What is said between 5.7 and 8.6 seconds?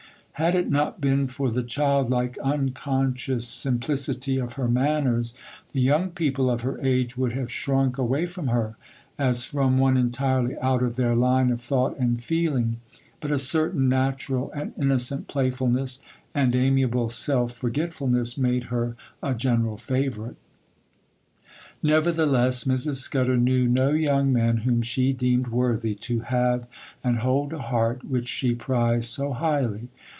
the young people of her age would have shrunk away from